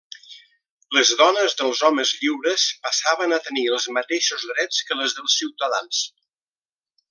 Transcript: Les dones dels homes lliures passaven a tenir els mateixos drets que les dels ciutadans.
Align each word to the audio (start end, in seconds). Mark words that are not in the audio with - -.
Les 0.97 1.11
dones 1.19 1.55
dels 1.59 1.81
homes 1.89 2.13
lliures 2.21 2.65
passaven 2.87 3.37
a 3.37 3.41
tenir 3.49 3.67
els 3.75 3.87
mateixos 3.99 4.49
drets 4.55 4.81
que 4.89 5.01
les 5.03 5.17
dels 5.21 5.41
ciutadans. 5.43 6.05